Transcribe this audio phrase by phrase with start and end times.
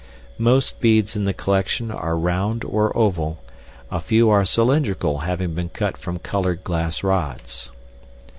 [0.39, 3.37] Most beads in the collection are round or oval,
[3.91, 7.69] a few are cylindrical having been cut from colored glass rods.